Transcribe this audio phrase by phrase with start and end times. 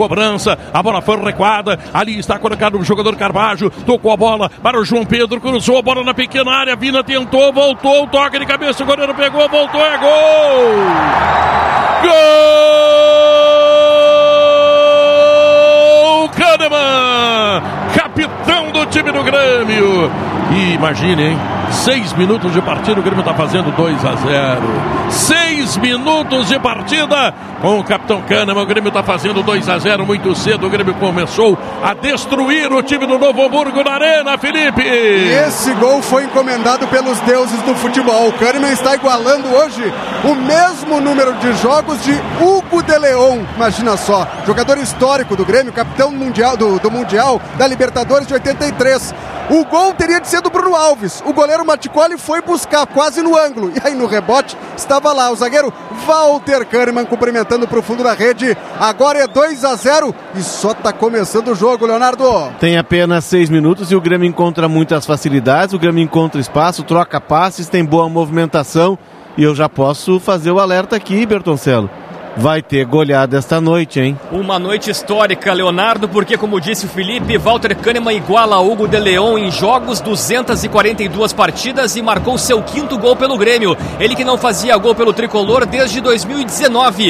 [0.00, 4.80] cobrança, a bola foi recuada, ali está colocado o jogador Carvalho, tocou a bola para
[4.80, 8.82] o João Pedro, cruzou a bola na pequena área, Vina tentou, voltou, toque de cabeça,
[8.82, 10.08] o goleiro pegou, voltou, é gol!
[12.02, 12.70] Gol!
[16.30, 17.62] Kahneman,
[17.94, 20.10] capitão do time do Grêmio.
[20.56, 21.59] E imagine, hein?
[21.70, 24.62] Seis minutos de partida, o Grêmio está fazendo 2 a 0.
[25.10, 28.62] Seis minutos de partida com o capitão Kahneman.
[28.62, 30.66] O Grêmio está fazendo 2 a 0 muito cedo.
[30.66, 34.82] O Grêmio começou a destruir o time do Novo Hamburgo na Arena, Felipe.
[34.82, 38.28] E esse gol foi encomendado pelos deuses do futebol.
[38.28, 39.82] O Kahneman está igualando hoje
[40.24, 43.44] o mesmo número de jogos de Hugo de Leon.
[43.56, 49.14] Imagina só, jogador histórico do Grêmio, capitão mundial do, do Mundial da Libertadores de 83.
[49.50, 51.20] O gol teria de ser do Bruno Alves.
[51.26, 53.72] O goleiro Maticoli foi buscar quase no ângulo.
[53.74, 55.72] E aí no rebote estava lá o zagueiro
[56.06, 58.56] Walter Kahneman cumprimentando para o fundo da rede.
[58.78, 62.24] Agora é 2 a 0 e só está começando o jogo, Leonardo.
[62.58, 65.74] Tem apenas seis minutos e o Grêmio encontra muitas facilidades.
[65.74, 68.98] O Grêmio encontra espaço, troca passes, tem boa movimentação.
[69.36, 71.88] E eu já posso fazer o alerta aqui, Bertoncello.
[72.40, 74.18] Vai ter goleada esta noite, hein?
[74.32, 79.36] Uma noite histórica, Leonardo, porque, como disse o Felipe, Walter Kahneman iguala Hugo de Leon
[79.36, 83.76] em jogos, 242 partidas e marcou seu quinto gol pelo Grêmio.
[83.98, 87.08] Ele que não fazia gol pelo tricolor desde 2019.